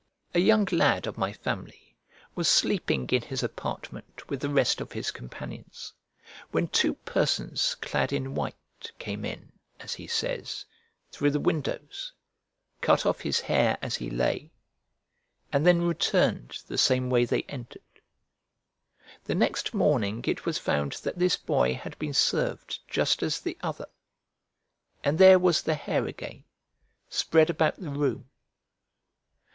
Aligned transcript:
A 0.33 0.39
young 0.39 0.65
lad 0.71 1.05
of 1.05 1.15
my 1.19 1.31
family 1.31 1.95
was 2.33 2.47
sleeping 2.47 3.07
in 3.11 3.21
his 3.21 3.43
apartment 3.43 4.27
with 4.31 4.39
the 4.39 4.49
rest 4.49 4.81
of 4.81 4.93
his 4.93 5.11
companions, 5.11 5.93
when 6.49 6.69
two 6.69 6.95
persons 6.95 7.75
clad 7.75 8.11
in 8.11 8.33
white 8.33 8.91
came 8.97 9.23
in, 9.23 9.51
as 9.79 9.93
he 9.93 10.07
says, 10.07 10.65
through 11.11 11.29
the 11.29 11.39
windows, 11.39 12.11
cut 12.81 13.05
off 13.05 13.21
his 13.21 13.41
hair 13.41 13.77
as 13.79 13.95
he 13.97 14.09
lay, 14.09 14.51
and 15.53 15.67
then 15.67 15.83
returned 15.83 16.57
the 16.65 16.79
same 16.79 17.11
way 17.11 17.23
they 17.23 17.43
entered. 17.43 17.83
The 19.25 19.35
next 19.35 19.71
morning 19.71 20.23
it 20.25 20.47
was 20.47 20.57
found 20.57 20.93
that 21.03 21.19
this 21.19 21.37
boy 21.37 21.75
had 21.75 21.95
been 21.99 22.15
served 22.15 22.79
just 22.87 23.21
as 23.21 23.39
the 23.39 23.55
other, 23.61 23.85
and 25.03 25.19
there 25.19 25.37
was 25.37 25.61
the 25.61 25.75
hair 25.75 26.07
again, 26.07 26.45
spread 27.07 27.51
about 27.51 27.77
the 27.79 27.89
room. 27.91 28.31